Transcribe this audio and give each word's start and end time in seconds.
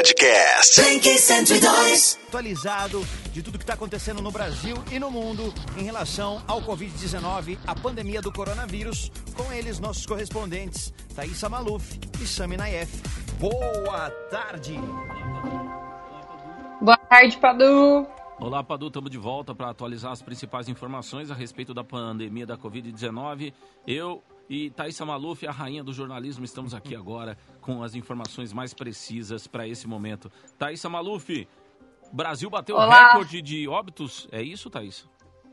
Podcast. 0.00 0.80
Blink 0.80 1.06
102. 1.18 2.18
atualizado 2.26 3.06
de 3.34 3.42
tudo 3.42 3.58
que 3.58 3.64
está 3.64 3.74
acontecendo 3.74 4.22
no 4.22 4.30
Brasil 4.30 4.74
e 4.90 4.98
no 4.98 5.10
mundo 5.10 5.52
em 5.76 5.82
relação 5.82 6.42
ao 6.48 6.62
Covid-19, 6.62 7.58
a 7.66 7.74
pandemia 7.74 8.22
do 8.22 8.32
coronavírus. 8.32 9.12
Com 9.36 9.52
eles, 9.52 9.78
nossos 9.78 10.06
correspondentes, 10.06 10.90
Thaisa 11.14 11.50
Maluf 11.50 12.00
e 12.18 12.26
Sami 12.26 12.56
Naef. 12.56 12.90
Boa 13.38 14.08
tarde! 14.30 14.74
Boa 16.80 16.96
tarde, 16.96 17.36
Padu. 17.36 18.08
Olá, 18.38 18.64
Padu, 18.64 18.86
estamos 18.86 19.10
de 19.10 19.18
volta 19.18 19.54
para 19.54 19.68
atualizar 19.68 20.12
as 20.12 20.22
principais 20.22 20.66
informações 20.66 21.30
a 21.30 21.34
respeito 21.34 21.74
da 21.74 21.84
pandemia 21.84 22.46
da 22.46 22.56
Covid-19. 22.56 23.52
Eu 23.86 24.22
e 24.50 24.68
Thaisa 24.70 25.06
Maluf, 25.06 25.46
a 25.46 25.52
rainha 25.52 25.84
do 25.84 25.92
jornalismo, 25.92 26.44
estamos 26.44 26.74
aqui 26.74 26.96
agora 26.96 27.38
com 27.60 27.84
as 27.84 27.94
informações 27.94 28.52
mais 28.52 28.74
precisas 28.74 29.46
para 29.46 29.66
esse 29.66 29.86
momento. 29.86 30.30
Thaisa 30.58 30.88
Maluf, 30.88 31.46
Brasil 32.12 32.50
bateu 32.50 32.74
Olá. 32.74 33.12
recorde 33.12 33.40
de 33.40 33.68
óbitos, 33.68 34.26
é 34.32 34.42
isso, 34.42 34.68
Thaisa? 34.68 35.04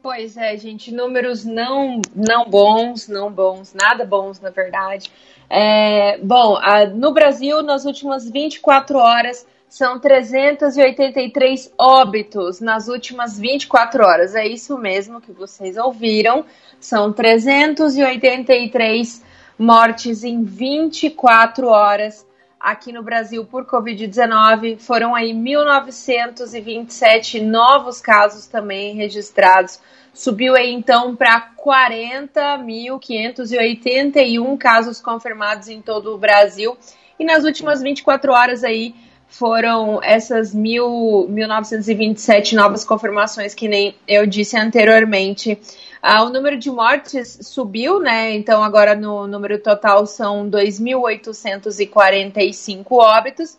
Pois 0.01 0.35
é, 0.35 0.57
gente, 0.57 0.91
números 0.91 1.45
não, 1.45 2.01
não 2.15 2.49
bons, 2.49 3.07
não 3.07 3.31
bons, 3.31 3.73
nada 3.73 4.03
bons, 4.05 4.39
na 4.39 4.49
verdade. 4.49 5.11
É, 5.49 6.17
bom, 6.19 6.57
a- 6.57 6.85
no 6.87 7.13
Brasil, 7.13 7.61
nas 7.61 7.85
últimas 7.85 8.27
24 8.29 8.97
horas, 8.97 9.45
são 9.69 9.99
383 9.99 11.73
óbitos 11.77 12.61
nas 12.61 12.87
últimas 12.87 13.37
24 13.37 14.01
horas. 14.03 14.33
É 14.33 14.47
isso 14.47 14.77
mesmo 14.77 15.19
que 15.19 15.29
vocês 15.31 15.75
ouviram. 15.77 16.45
São 16.79 17.11
383 17.11 19.23
mortes 19.59 20.23
em 20.23 20.41
24 20.43 21.67
horas 21.67 22.25
aqui 22.59 22.91
no 22.91 23.03
Brasil 23.03 23.45
por 23.45 23.65
Covid-19. 23.65 24.79
Foram 24.79 25.13
aí 25.13 25.31
1.927 25.33 27.41
novos 27.41 27.99
casos 27.99 28.47
também 28.47 28.95
registrados. 28.95 29.81
Subiu 30.13 30.55
aí 30.55 30.71
então 30.71 31.13
para 31.15 31.51
40.581 31.57 34.57
casos 34.57 35.01
confirmados 35.01 35.67
em 35.67 35.81
todo 35.81 36.15
o 36.15 36.17
Brasil. 36.17 36.77
E 37.19 37.25
nas 37.25 37.43
últimas 37.43 37.81
24 37.81 38.31
horas 38.31 38.63
aí 38.63 38.95
foram 39.27 40.01
essas 40.01 40.53
mil- 40.53 41.27
1.927 41.29 42.53
novas 42.53 42.83
confirmações, 42.83 43.53
que 43.53 43.67
nem 43.67 43.95
eu 44.07 44.25
disse 44.25 44.57
anteriormente. 44.57 45.59
Ah, 46.01 46.23
o 46.23 46.29
número 46.29 46.57
de 46.57 46.71
mortes 46.71 47.39
subiu, 47.41 47.99
né? 47.99 48.33
Então 48.33 48.63
agora 48.63 48.95
no 48.95 49.27
número 49.27 49.59
total 49.59 50.05
são 50.05 50.49
2.845 50.49 52.85
óbitos. 52.91 53.57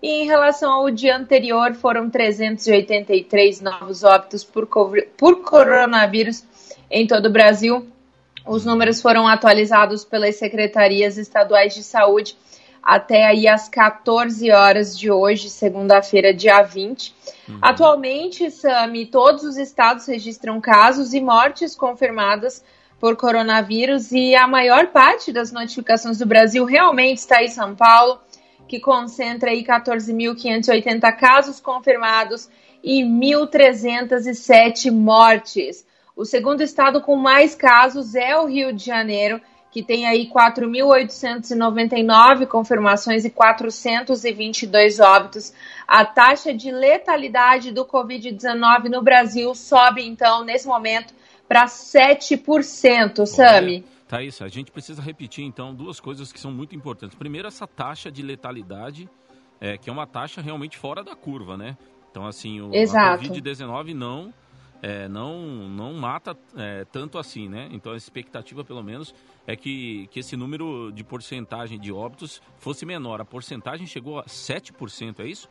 E 0.00 0.22
em 0.22 0.26
relação 0.26 0.70
ao 0.70 0.90
dia 0.90 1.16
anterior, 1.16 1.74
foram 1.74 2.08
383 2.08 3.60
novos 3.60 4.04
óbitos 4.04 4.44
por, 4.44 4.68
por 5.16 5.42
coronavírus 5.42 6.44
em 6.88 7.06
todo 7.06 7.26
o 7.26 7.32
Brasil. 7.32 7.84
Os 8.46 8.64
números 8.64 9.02
foram 9.02 9.26
atualizados 9.26 10.04
pelas 10.04 10.36
secretarias 10.36 11.18
estaduais 11.18 11.74
de 11.74 11.82
saúde 11.82 12.36
até 12.82 13.24
aí 13.26 13.46
às 13.46 13.68
14 13.68 14.50
horas 14.50 14.98
de 14.98 15.10
hoje, 15.10 15.50
segunda-feira, 15.50 16.32
dia 16.32 16.62
20. 16.62 17.14
Atualmente, 17.60 18.50
Sami, 18.50 19.06
todos 19.06 19.44
os 19.44 19.56
estados 19.56 20.06
registram 20.06 20.60
casos 20.60 21.14
e 21.14 21.20
mortes 21.20 21.74
confirmadas 21.74 22.64
por 23.00 23.16
coronavírus 23.16 24.12
e 24.12 24.34
a 24.34 24.46
maior 24.46 24.88
parte 24.88 25.32
das 25.32 25.52
notificações 25.52 26.18
do 26.18 26.26
Brasil 26.26 26.64
realmente 26.64 27.18
está 27.18 27.42
em 27.42 27.48
São 27.48 27.74
Paulo, 27.74 28.20
que 28.66 28.80
concentra 28.80 29.50
aí 29.50 29.64
14.580 29.64 31.16
casos 31.16 31.60
confirmados 31.60 32.48
e 32.82 33.02
1.307 33.02 34.90
mortes. 34.90 35.86
O 36.16 36.24
segundo 36.24 36.62
estado 36.62 37.00
com 37.00 37.16
mais 37.16 37.54
casos 37.54 38.14
é 38.14 38.36
o 38.36 38.46
Rio 38.46 38.72
de 38.72 38.84
Janeiro, 38.84 39.40
que 39.70 39.82
tem 39.82 40.06
aí 40.06 40.30
4.899 40.30 42.46
confirmações 42.46 43.24
e 43.24 43.30
422 43.30 45.00
óbitos. 45.00 45.52
A 45.86 46.04
taxa 46.04 46.52
de 46.54 46.70
letalidade 46.70 47.70
do 47.70 47.84
Covid-19 47.84 48.84
no 48.84 49.02
Brasil 49.02 49.54
sobe, 49.54 50.06
então, 50.06 50.44
nesse 50.44 50.66
momento, 50.66 51.14
para 51.46 51.66
7%, 51.66 53.26
Sami. 53.26 53.84
Thaisa, 54.08 54.46
a 54.46 54.48
gente 54.48 54.72
precisa 54.72 55.02
repetir 55.02 55.44
então 55.44 55.74
duas 55.74 56.00
coisas 56.00 56.32
que 56.32 56.40
são 56.40 56.50
muito 56.50 56.74
importantes. 56.74 57.16
Primeiro, 57.16 57.46
essa 57.46 57.66
taxa 57.66 58.10
de 58.10 58.22
letalidade, 58.22 59.08
é, 59.60 59.76
que 59.76 59.90
é 59.90 59.92
uma 59.92 60.06
taxa 60.06 60.40
realmente 60.40 60.78
fora 60.78 61.04
da 61.04 61.14
curva, 61.14 61.58
né? 61.58 61.76
Então, 62.10 62.26
assim, 62.26 62.60
o, 62.60 62.72
a 62.72 62.76
Exato. 62.76 63.24
Covid-19 63.24 63.94
não, 63.94 64.32
é, 64.82 65.06
não, 65.08 65.38
não 65.68 65.92
mata 65.92 66.36
é, 66.56 66.86
tanto 66.86 67.18
assim, 67.18 67.48
né? 67.48 67.68
Então, 67.70 67.92
a 67.92 67.96
expectativa, 67.96 68.64
pelo 68.64 68.82
menos, 68.82 69.14
é 69.48 69.56
que, 69.56 70.06
que 70.10 70.20
esse 70.20 70.36
número 70.36 70.92
de 70.92 71.02
porcentagem 71.02 71.80
de 71.80 71.90
óbitos 71.90 72.42
fosse 72.58 72.84
menor. 72.84 73.18
A 73.18 73.24
porcentagem 73.24 73.86
chegou 73.86 74.18
a 74.18 74.24
7%, 74.24 75.20
é 75.20 75.26
isso? 75.26 75.48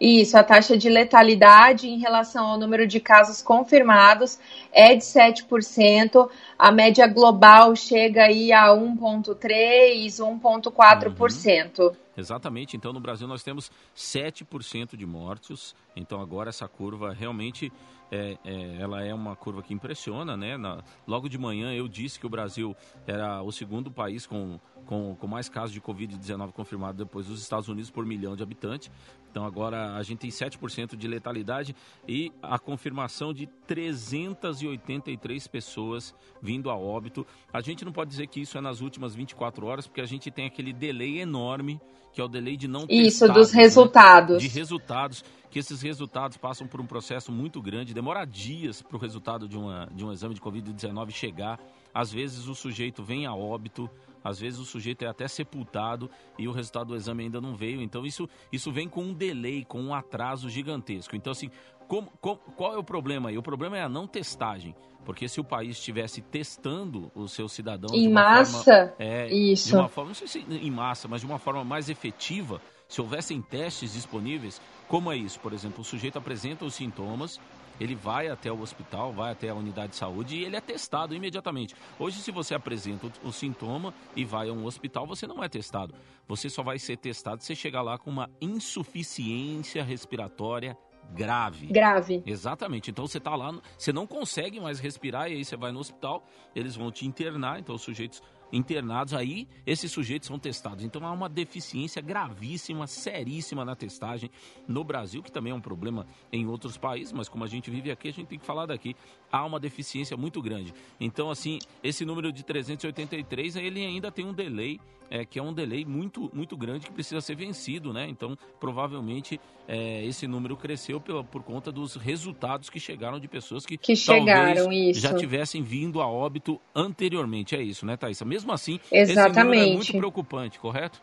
Isso, 0.00 0.38
a 0.38 0.42
taxa 0.42 0.78
de 0.78 0.88
letalidade 0.88 1.86
em 1.86 1.98
relação 1.98 2.46
ao 2.46 2.58
número 2.58 2.86
de 2.86 2.98
casos 2.98 3.42
confirmados 3.42 4.38
é 4.72 4.94
de 4.94 5.04
7%. 5.04 6.30
A 6.58 6.72
média 6.72 7.06
global 7.06 7.76
chega 7.76 8.22
aí 8.22 8.52
a 8.52 8.68
1,3%, 8.68 10.40
1,4%. 10.40 11.94
Exatamente, 12.16 12.74
então 12.76 12.92
no 12.92 13.00
Brasil 13.00 13.28
nós 13.28 13.42
temos 13.42 13.70
7% 13.94 14.96
de 14.96 15.04
mortos, 15.04 15.76
então 15.94 16.20
agora 16.20 16.48
essa 16.48 16.66
curva 16.66 17.12
realmente 17.12 17.70
é, 18.10 18.38
é, 18.44 18.76
ela 18.80 19.02
é 19.04 19.12
uma 19.14 19.36
curva 19.36 19.62
que 19.62 19.74
impressiona, 19.74 20.36
né? 20.36 20.56
Na- 20.56 20.82
logo 21.06 21.28
de 21.28 21.36
manhã 21.38 21.72
eu 21.72 21.86
disse 21.88 22.18
que 22.18 22.26
o 22.26 22.28
Brasil 22.30 22.74
era 23.06 23.42
o 23.42 23.52
segundo 23.52 23.90
país 23.90 24.26
com, 24.26 24.58
com, 24.86 25.14
com 25.16 25.26
mais 25.26 25.48
casos 25.48 25.72
de 25.72 25.80
Covid-19 25.80 26.52
confirmado 26.52 26.98
depois 26.98 27.26
dos 27.26 27.40
Estados 27.42 27.68
Unidos 27.68 27.90
por 27.90 28.04
milhão 28.06 28.34
de 28.34 28.42
habitantes, 28.42 28.90
então 29.30 29.44
agora 29.44 29.94
a 29.94 30.02
gente 30.02 30.18
tem 30.18 30.30
7% 30.30 30.96
de 30.96 31.08
letalidade 31.08 31.74
e 32.06 32.32
a 32.42 32.58
confirmação 32.58 33.32
de 33.32 33.46
383 33.66 35.46
pessoas 35.46 36.14
vindo 36.40 36.70
a 36.70 36.76
óbito. 36.76 37.26
A 37.52 37.60
gente 37.60 37.84
não 37.84 37.92
pode 37.92 38.10
dizer 38.10 38.26
que 38.26 38.40
isso 38.40 38.56
é 38.58 38.60
nas 38.60 38.80
últimas 38.80 39.14
24 39.14 39.66
horas, 39.66 39.86
porque 39.86 40.00
a 40.00 40.06
gente 40.06 40.30
tem 40.30 40.46
aquele 40.46 40.72
delay 40.72 41.20
enorme, 41.20 41.80
que 42.12 42.20
é 42.20 42.24
o 42.24 42.28
delay 42.28 42.56
de 42.56 42.66
não 42.66 42.86
Isso, 42.88 43.20
testados, 43.20 43.34
dos 43.34 43.52
né? 43.52 43.62
resultados. 43.62 44.42
De 44.42 44.48
resultados, 44.48 45.24
que 45.50 45.58
esses 45.58 45.82
resultados 45.82 46.36
passam 46.36 46.66
por 46.66 46.80
um 46.80 46.86
processo 46.86 47.30
muito 47.30 47.60
grande, 47.60 47.94
demora 47.94 48.24
dias 48.24 48.82
para 48.82 48.96
o 48.96 49.00
resultado 49.00 49.48
de, 49.48 49.56
uma, 49.56 49.88
de 49.92 50.04
um 50.04 50.12
exame 50.12 50.34
de 50.34 50.40
Covid-19 50.40 51.10
chegar. 51.10 51.60
Às 51.98 52.12
vezes 52.12 52.46
o 52.46 52.54
sujeito 52.54 53.02
vem 53.02 53.26
a 53.26 53.34
óbito, 53.34 53.90
às 54.22 54.38
vezes 54.38 54.60
o 54.60 54.64
sujeito 54.64 55.04
é 55.04 55.08
até 55.08 55.26
sepultado 55.26 56.08
e 56.38 56.46
o 56.46 56.52
resultado 56.52 56.86
do 56.88 56.94
exame 56.94 57.24
ainda 57.24 57.40
não 57.40 57.56
veio. 57.56 57.82
Então 57.82 58.06
isso, 58.06 58.28
isso 58.52 58.70
vem 58.70 58.88
com 58.88 59.02
um 59.02 59.12
delay, 59.12 59.64
com 59.64 59.82
um 59.82 59.92
atraso 59.92 60.48
gigantesco. 60.48 61.16
Então, 61.16 61.32
assim, 61.32 61.50
como- 61.88 62.12
como- 62.20 62.38
qual 62.56 62.72
é 62.72 62.78
o 62.78 62.84
problema 62.84 63.30
aí? 63.30 63.36
O 63.36 63.42
problema 63.42 63.76
é 63.76 63.82
a 63.82 63.88
não 63.88 64.06
testagem. 64.06 64.76
Porque 65.04 65.26
se 65.26 65.40
o 65.40 65.44
país 65.44 65.76
estivesse 65.78 66.20
testando 66.20 67.10
os 67.16 67.32
seus 67.32 67.50
cidadãos 67.52 67.94
Em 67.94 68.08
massa? 68.12 68.62
forma, 68.62 68.94
é, 69.00 69.26
Isso. 69.34 69.66
de 69.68 69.74
uma 69.74 69.88
forma, 69.88 70.08
não 70.10 70.14
sei 70.14 70.28
se 70.28 70.38
em 70.48 70.70
massa, 70.70 71.08
mas 71.08 71.22
de 71.22 71.26
uma 71.26 71.38
forma 71.40 71.64
mais 71.64 71.88
efetiva, 71.88 72.60
se 72.86 73.00
houvessem 73.00 73.42
testes 73.42 73.94
disponíveis, 73.94 74.60
como 74.86 75.10
é 75.10 75.16
isso? 75.16 75.40
Por 75.40 75.52
exemplo, 75.52 75.80
o 75.80 75.84
sujeito 75.84 76.16
apresenta 76.16 76.64
os 76.64 76.74
sintomas, 76.74 77.40
ele 77.80 77.94
vai 77.94 78.28
até 78.28 78.50
o 78.50 78.60
hospital, 78.60 79.12
vai 79.12 79.32
até 79.32 79.48
a 79.48 79.54
unidade 79.54 79.92
de 79.92 79.96
saúde 79.96 80.36
e 80.36 80.44
ele 80.44 80.56
é 80.56 80.60
testado 80.60 81.14
imediatamente. 81.14 81.74
Hoje, 81.98 82.20
se 82.20 82.30
você 82.30 82.54
apresenta 82.54 83.06
o, 83.06 83.28
o 83.28 83.32
sintoma 83.32 83.94
e 84.14 84.24
vai 84.24 84.48
a 84.48 84.52
um 84.52 84.64
hospital, 84.64 85.06
você 85.06 85.26
não 85.26 85.42
é 85.42 85.48
testado. 85.48 85.94
Você 86.26 86.48
só 86.48 86.62
vai 86.62 86.78
ser 86.78 86.96
testado 86.96 87.42
se 87.42 87.54
chegar 87.54 87.82
lá 87.82 87.98
com 87.98 88.10
uma 88.10 88.28
insuficiência 88.40 89.82
respiratória 89.82 90.76
grave. 91.14 91.66
Grave. 91.66 92.22
Exatamente. 92.26 92.90
Então 92.90 93.06
você 93.06 93.18
tá 93.18 93.34
lá, 93.34 93.52
você 93.76 93.92
não 93.92 94.06
consegue 94.06 94.60
mais 94.60 94.78
respirar 94.78 95.30
e 95.30 95.34
aí 95.34 95.44
você 95.44 95.56
vai 95.56 95.72
no 95.72 95.80
hospital, 95.80 96.24
eles 96.54 96.76
vão 96.76 96.90
te 96.90 97.06
internar, 97.06 97.58
então 97.58 97.74
os 97.74 97.82
sujeitos 97.82 98.22
internados 98.52 99.14
aí, 99.14 99.46
esses 99.66 99.90
sujeitos 99.90 100.28
são 100.28 100.38
testados. 100.38 100.84
Então 100.84 101.04
há 101.06 101.12
uma 101.12 101.28
deficiência 101.28 102.00
gravíssima, 102.00 102.86
seríssima 102.86 103.64
na 103.64 103.74
testagem 103.74 104.30
no 104.66 104.82
Brasil, 104.84 105.22
que 105.22 105.32
também 105.32 105.52
é 105.52 105.54
um 105.54 105.60
problema 105.60 106.06
em 106.32 106.46
outros 106.46 106.76
países, 106.76 107.12
mas 107.12 107.28
como 107.28 107.44
a 107.44 107.48
gente 107.48 107.70
vive 107.70 107.90
aqui, 107.90 108.08
a 108.08 108.12
gente 108.12 108.28
tem 108.28 108.38
que 108.38 108.46
falar 108.46 108.66
daqui. 108.66 108.94
Há 109.30 109.44
uma 109.44 109.60
deficiência 109.60 110.16
muito 110.16 110.40
grande. 110.40 110.72
Então 111.00 111.30
assim, 111.30 111.58
esse 111.82 112.04
número 112.04 112.32
de 112.32 112.42
383, 112.42 113.56
ele 113.56 113.84
ainda 113.84 114.10
tem 114.10 114.24
um 114.24 114.32
delay 114.32 114.80
é, 115.10 115.24
que 115.24 115.38
é 115.38 115.42
um 115.42 115.52
delay 115.52 115.84
muito, 115.84 116.30
muito 116.34 116.56
grande 116.56 116.86
que 116.86 116.92
precisa 116.92 117.20
ser 117.20 117.34
vencido, 117.34 117.92
né? 117.92 118.06
Então, 118.08 118.36
provavelmente, 118.60 119.40
é, 119.66 120.04
esse 120.04 120.26
número 120.26 120.56
cresceu 120.56 121.00
pela, 121.00 121.24
por 121.24 121.42
conta 121.42 121.72
dos 121.72 121.94
resultados 121.94 122.68
que 122.68 122.78
chegaram 122.78 123.18
de 123.18 123.28
pessoas 123.28 123.64
que, 123.64 123.76
Que 123.76 123.96
chegaram, 123.96 124.70
já 124.92 125.14
tivessem 125.14 125.62
vindo 125.62 126.00
a 126.00 126.06
óbito 126.06 126.60
anteriormente. 126.74 127.56
É 127.56 127.62
isso, 127.62 127.86
né, 127.86 127.96
Thaisa? 127.96 128.24
Mesmo 128.38 128.52
assim, 128.52 128.78
esse 128.92 129.16
número 129.16 129.18
é 129.20 129.30
Exatamente. 129.30 129.74
muito 129.74 129.98
preocupante, 129.98 130.60
correto? 130.60 131.02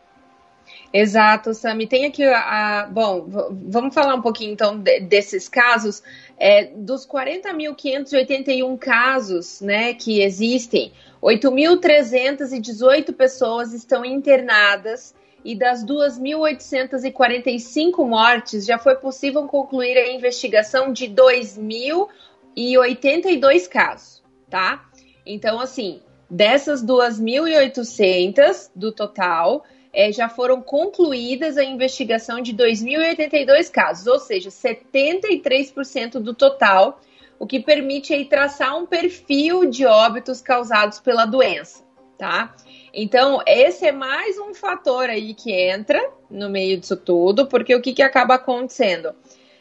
Exato, 0.90 1.52
Sami. 1.52 1.86
Tem 1.86 2.06
aqui 2.06 2.24
a, 2.24 2.84
a. 2.84 2.86
bom, 2.86 3.26
vamos 3.68 3.94
falar 3.94 4.14
um 4.14 4.22
pouquinho 4.22 4.52
então 4.52 4.78
de, 4.78 5.00
desses 5.00 5.50
casos. 5.50 6.02
É, 6.38 6.64
dos 6.64 7.06
40.581 7.06 8.78
casos 8.78 9.60
né, 9.60 9.92
que 9.92 10.22
existem, 10.22 10.92
8.318 11.22 13.14
pessoas 13.14 13.74
estão 13.74 14.02
internadas 14.02 15.14
e 15.44 15.54
das 15.54 15.84
2.845 15.84 18.02
mortes 18.06 18.64
já 18.64 18.78
foi 18.78 18.96
possível 18.96 19.46
concluir 19.46 19.98
a 19.98 20.10
investigação 20.10 20.90
de 20.90 21.06
2.082 21.06 23.68
casos, 23.68 24.22
tá? 24.48 24.86
Então, 25.26 25.60
assim, 25.60 26.00
dessas 26.28 26.84
2.800 26.84 28.70
do 28.74 28.92
total, 28.92 29.64
é, 29.92 30.12
já 30.12 30.28
foram 30.28 30.60
concluídas 30.60 31.56
a 31.56 31.64
investigação 31.64 32.40
de 32.40 32.54
2.082 32.54 33.70
casos, 33.70 34.06
ou 34.06 34.18
seja, 34.18 34.50
73% 34.50 36.18
do 36.20 36.34
total, 36.34 37.00
o 37.38 37.46
que 37.46 37.60
permite 37.60 38.12
aí 38.12 38.26
traçar 38.26 38.76
um 38.76 38.84
perfil 38.84 39.70
de 39.70 39.86
óbitos 39.86 40.42
causados 40.42 41.00
pela 41.00 41.24
doença, 41.24 41.82
tá? 42.18 42.54
Então, 42.92 43.42
esse 43.46 43.86
é 43.86 43.92
mais 43.92 44.38
um 44.38 44.54
fator 44.54 45.08
aí 45.08 45.34
que 45.34 45.52
entra 45.52 46.00
no 46.30 46.48
meio 46.50 46.78
disso 46.78 46.96
tudo, 46.96 47.46
porque 47.46 47.74
o 47.74 47.80
que, 47.80 47.92
que 47.92 48.02
acaba 48.02 48.34
acontecendo? 48.34 49.14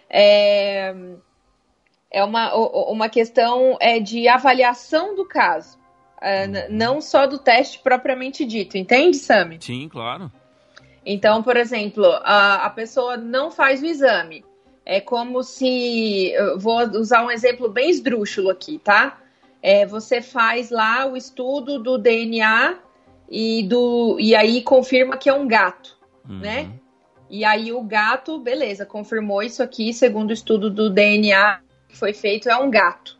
É, 0.09 0.93
é 2.11 2.23
uma, 2.23 2.53
uma 2.55 3.09
questão 3.09 3.77
é, 3.79 3.99
de 3.99 4.27
avaliação 4.27 5.15
do 5.15 5.25
caso. 5.25 5.77
Uhum. 6.21 6.75
não 6.75 7.01
só 7.01 7.27
do 7.27 7.37
teste 7.37 7.79
propriamente 7.79 8.45
dito, 8.45 8.77
entende, 8.77 9.17
Sami? 9.17 9.57
Sim, 9.61 9.87
claro. 9.89 10.31
Então, 11.05 11.43
por 11.43 11.55
exemplo, 11.55 12.05
a, 12.23 12.65
a 12.65 12.69
pessoa 12.69 13.15
não 13.15 13.51
faz 13.51 13.81
o 13.81 13.85
exame. 13.85 14.43
É 14.83 14.99
como 14.99 15.43
se. 15.43 16.33
Vou 16.57 16.79
usar 16.97 17.23
um 17.23 17.31
exemplo 17.31 17.69
bem 17.69 17.89
esdrúxulo 17.89 18.49
aqui, 18.49 18.79
tá? 18.79 19.19
É, 19.61 19.85
você 19.85 20.21
faz 20.21 20.69
lá 20.69 21.05
o 21.07 21.17
estudo 21.17 21.79
do 21.79 21.97
DNA 21.97 22.77
e, 23.29 23.63
do, 23.63 24.17
e 24.19 24.35
aí 24.35 24.61
confirma 24.61 25.17
que 25.17 25.27
é 25.27 25.33
um 25.33 25.47
gato, 25.47 25.97
uhum. 26.27 26.39
né? 26.39 26.71
E 27.29 27.43
aí 27.43 27.71
o 27.73 27.81
gato, 27.81 28.37
beleza, 28.37 28.85
confirmou 28.85 29.41
isso 29.41 29.63
aqui, 29.63 29.91
segundo 29.91 30.29
o 30.29 30.33
estudo 30.33 30.69
do 30.69 30.89
DNA 30.89 31.61
que 31.87 31.97
foi 31.97 32.13
feito, 32.13 32.49
é 32.49 32.55
um 32.57 32.69
gato. 32.69 33.14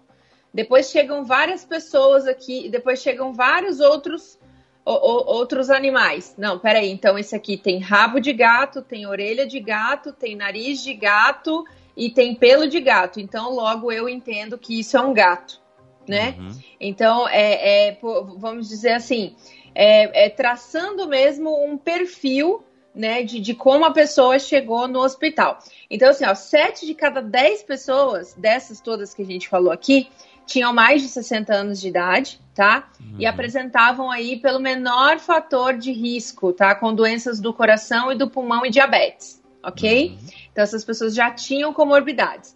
Depois 0.56 0.90
chegam 0.90 1.25
várias 1.25 1.66
pessoas 1.66 2.25
aqui, 2.25 2.69
depois 2.69 3.02
chegam 3.02 3.34
vários 3.34 3.81
outros 3.81 4.40
o, 4.86 4.92
o, 4.94 5.36
outros 5.36 5.69
animais. 5.69 6.34
Não, 6.38 6.57
peraí, 6.57 6.90
então 6.90 7.19
esse 7.19 7.36
aqui 7.36 7.57
tem 7.57 7.78
rabo 7.78 8.22
de 8.22 8.31
gato, 8.31 8.81
tem 8.81 9.06
orelha 9.06 9.46
de 9.46 9.60
gato, 9.60 10.13
tem 10.13 10.34
nariz 10.34 10.81
de 10.81 10.94
gato 10.94 11.66
e 11.98 12.10
tem 12.10 12.34
pelo 12.34 12.69
de 12.69 12.80
gato. 12.80 13.19
Então, 13.19 13.54
logo 13.54 13.92
eu 13.92 14.07
entendo 14.07 14.57
que 14.57 14.80
isso 14.80 14.96
é 14.96 15.02
um 15.02 15.13
gato, 15.13 15.60
né? 16.07 16.36
Uhum. 16.40 16.60
Então, 16.80 17.28
é, 17.28 17.90
é, 17.90 17.98
vamos 18.38 18.69
dizer 18.69 18.94
assim, 18.94 19.36
é, 19.74 20.28
é 20.28 20.30
traçando 20.30 21.06
mesmo 21.06 21.66
um 21.66 21.78
perfil 21.78 22.63
né, 22.96 23.24
de, 23.24 23.42
de, 23.42 23.54
como 23.54 23.84
a 23.84 23.92
pessoa 23.92 24.40
chegou 24.40 24.88
no 24.88 25.02
hospital. 25.02 25.60
Então, 25.90 26.10
assim, 26.10 26.24
ó, 26.25 26.34
sete 26.34 26.86
de 26.86 26.96
cada 26.96 27.22
dez 27.22 27.62
pessoas, 27.62 28.34
dessas 28.36 28.80
todas 28.80 29.13
que 29.13 29.22
a 29.22 29.25
gente 29.25 29.50
falou 29.50 29.69
aqui, 29.69 30.07
tinham 30.45 30.74
mais 30.74 31.01
de 31.01 31.07
60 31.07 31.53
anos 31.53 31.81
de 31.81 31.88
idade, 31.88 32.39
tá? 32.53 32.89
Uhum. 33.00 33.15
E 33.19 33.25
apresentavam 33.25 34.09
aí 34.09 34.38
pelo 34.38 34.59
menor 34.59 35.19
fator 35.19 35.77
de 35.77 35.92
risco, 35.92 36.53
tá? 36.53 36.74
Com 36.75 36.94
doenças 36.94 37.39
do 37.39 37.53
coração 37.53 38.12
e 38.12 38.15
do 38.15 38.30
pulmão 38.30 38.65
e 38.65 38.69
diabetes, 38.69 39.42
ok? 39.63 40.09
Uhum. 40.09 40.18
Então 40.51 40.63
essas 40.63 40.86
pessoas 40.86 41.13
já 41.13 41.31
tinham 41.31 41.74
comorbidades. 41.74 42.56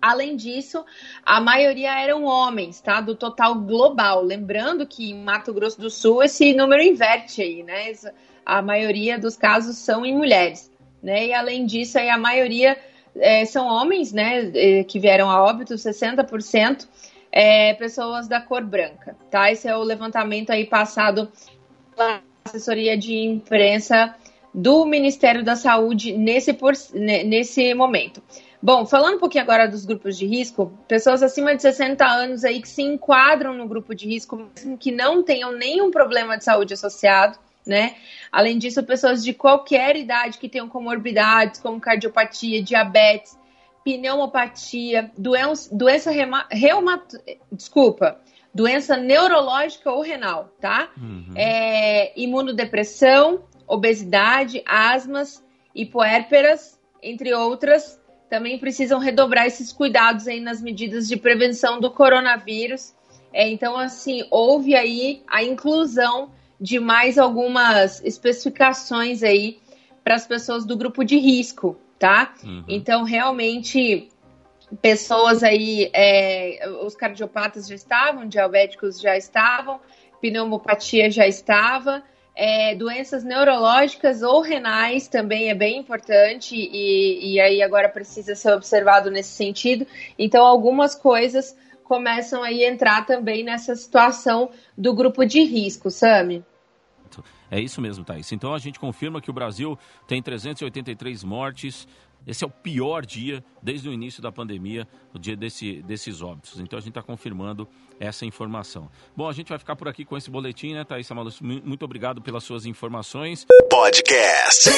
Além 0.00 0.36
disso, 0.36 0.84
a 1.24 1.40
maioria 1.40 2.00
eram 2.00 2.24
homens, 2.24 2.80
tá? 2.80 3.00
Do 3.00 3.14
total 3.14 3.56
global. 3.56 4.22
Lembrando 4.22 4.86
que 4.86 5.10
em 5.10 5.22
Mato 5.22 5.52
Grosso 5.52 5.80
do 5.80 5.90
Sul 5.90 6.22
esse 6.22 6.52
número 6.54 6.82
inverte 6.82 7.42
aí, 7.42 7.62
né? 7.62 7.92
A 8.44 8.62
maioria 8.62 9.18
dos 9.18 9.36
casos 9.36 9.76
são 9.76 10.06
em 10.06 10.16
mulheres, 10.16 10.70
né? 11.02 11.26
E 11.26 11.34
além 11.34 11.66
disso, 11.66 11.98
aí 11.98 12.08
a 12.08 12.18
maioria 12.18 12.78
é, 13.16 13.44
são 13.44 13.66
homens, 13.66 14.12
né? 14.12 14.50
É, 14.54 14.84
que 14.84 15.00
vieram 15.00 15.28
a 15.28 15.42
óbito, 15.42 15.74
60% 15.74 16.86
é, 17.38 17.74
pessoas 17.74 18.26
da 18.26 18.40
cor 18.40 18.64
branca, 18.64 19.14
tá? 19.30 19.52
Esse 19.52 19.68
é 19.68 19.76
o 19.76 19.82
levantamento 19.82 20.48
aí 20.48 20.64
passado 20.64 21.30
pela 21.94 22.22
assessoria 22.42 22.96
de 22.96 23.14
imprensa 23.14 24.14
do 24.54 24.86
Ministério 24.86 25.44
da 25.44 25.54
Saúde 25.54 26.16
nesse, 26.16 26.54
por, 26.54 26.72
nesse 26.94 27.74
momento. 27.74 28.22
Bom, 28.62 28.86
falando 28.86 29.16
um 29.16 29.18
pouquinho 29.18 29.44
agora 29.44 29.68
dos 29.68 29.84
grupos 29.84 30.16
de 30.16 30.26
risco, 30.26 30.72
pessoas 30.88 31.22
acima 31.22 31.54
de 31.54 31.60
60 31.60 32.06
anos 32.06 32.42
aí 32.42 32.58
que 32.62 32.68
se 32.70 32.80
enquadram 32.80 33.52
no 33.52 33.68
grupo 33.68 33.94
de 33.94 34.08
risco, 34.08 34.50
que 34.80 34.90
não 34.90 35.22
tenham 35.22 35.52
nenhum 35.52 35.90
problema 35.90 36.38
de 36.38 36.44
saúde 36.44 36.72
associado, 36.72 37.38
né? 37.66 37.96
Além 38.32 38.56
disso, 38.56 38.82
pessoas 38.82 39.22
de 39.22 39.34
qualquer 39.34 39.94
idade 39.94 40.38
que 40.38 40.48
tenham 40.48 40.70
comorbidades, 40.70 41.60
como 41.60 41.78
cardiopatia, 41.78 42.62
diabetes, 42.62 43.36
pneumopatia, 43.86 45.12
doença, 45.16 45.72
doença 45.72 46.10
reumato, 46.50 47.16
desculpa, 47.52 48.20
doença 48.52 48.96
neurológica 48.96 49.92
ou 49.92 50.02
renal, 50.02 50.50
tá? 50.60 50.90
Uhum. 50.96 51.32
É, 51.36 52.12
imunodepressão, 52.20 53.44
obesidade, 53.64 54.60
asmas, 54.66 55.40
hipoérperas, 55.72 56.80
entre 57.00 57.32
outras, 57.32 58.00
também 58.28 58.58
precisam 58.58 58.98
redobrar 58.98 59.46
esses 59.46 59.72
cuidados 59.72 60.26
aí 60.26 60.40
nas 60.40 60.60
medidas 60.60 61.06
de 61.06 61.16
prevenção 61.16 61.78
do 61.78 61.88
coronavírus. 61.88 62.92
É, 63.32 63.48
então, 63.48 63.76
assim, 63.76 64.26
houve 64.32 64.74
aí 64.74 65.22
a 65.28 65.44
inclusão 65.44 66.32
de 66.60 66.80
mais 66.80 67.18
algumas 67.18 68.02
especificações 68.04 69.22
aí 69.22 69.60
para 70.02 70.16
as 70.16 70.26
pessoas 70.26 70.64
do 70.64 70.76
grupo 70.76 71.04
de 71.04 71.18
risco, 71.18 71.78
tá? 71.98 72.34
Uhum. 72.44 72.64
Então, 72.68 73.04
realmente, 73.04 74.08
pessoas 74.80 75.42
aí, 75.42 75.90
é, 75.92 76.68
os 76.82 76.94
cardiopatas 76.94 77.66
já 77.66 77.74
estavam, 77.74 78.26
diabéticos 78.26 79.00
já 79.00 79.16
estavam, 79.16 79.80
pneumopatia 80.20 81.10
já 81.10 81.26
estava, 81.26 82.02
é, 82.34 82.74
doenças 82.74 83.24
neurológicas 83.24 84.22
ou 84.22 84.42
renais 84.42 85.08
também 85.08 85.48
é 85.48 85.54
bem 85.54 85.78
importante 85.78 86.54
e, 86.54 87.32
e 87.32 87.40
aí 87.40 87.62
agora 87.62 87.88
precisa 87.88 88.34
ser 88.34 88.52
observado 88.52 89.10
nesse 89.10 89.30
sentido. 89.30 89.86
Então, 90.18 90.44
algumas 90.44 90.94
coisas 90.94 91.56
começam 91.82 92.42
aí 92.42 92.64
a 92.64 92.70
entrar 92.70 93.06
também 93.06 93.42
nessa 93.42 93.74
situação 93.74 94.50
do 94.76 94.92
grupo 94.92 95.24
de 95.24 95.42
risco, 95.44 95.90
Sami. 95.90 96.44
É 97.50 97.60
isso 97.60 97.80
mesmo, 97.80 98.04
Thaís. 98.04 98.30
Então 98.32 98.54
a 98.54 98.58
gente 98.58 98.78
confirma 98.78 99.20
que 99.20 99.30
o 99.30 99.32
Brasil 99.32 99.78
tem 100.06 100.22
383 100.22 101.24
mortes. 101.24 101.86
Esse 102.26 102.42
é 102.42 102.46
o 102.46 102.50
pior 102.50 103.06
dia 103.06 103.44
desde 103.62 103.88
o 103.88 103.92
início 103.92 104.20
da 104.20 104.32
pandemia, 104.32 104.88
o 105.14 105.18
dia 105.18 105.36
desse, 105.36 105.80
desses 105.82 106.22
óbitos. 106.22 106.58
Então 106.58 106.76
a 106.76 106.80
gente 106.80 106.90
está 106.90 107.02
confirmando 107.02 107.68
essa 108.00 108.26
informação. 108.26 108.90
Bom, 109.16 109.28
a 109.28 109.32
gente 109.32 109.48
vai 109.48 109.58
ficar 109.58 109.76
por 109.76 109.88
aqui 109.88 110.04
com 110.04 110.16
esse 110.16 110.28
boletim, 110.28 110.74
né, 110.74 110.84
Thaís 110.84 111.10
Amalus? 111.10 111.40
Muito 111.40 111.84
obrigado 111.84 112.20
pelas 112.20 112.42
suas 112.42 112.66
informações. 112.66 113.46
Podcast. 113.70 114.68